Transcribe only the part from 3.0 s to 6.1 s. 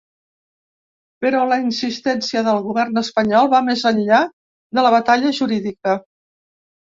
espanyol va més enllà de la batalla jurídica.